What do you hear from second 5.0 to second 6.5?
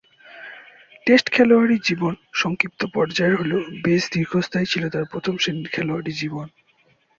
প্রথম-শ্রেণীর খেলোয়াড়ী জীবন।